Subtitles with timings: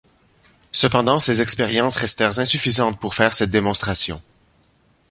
[0.71, 4.19] Cependant, ces expériences restèrent insuffisantes pour faire cette démonstration.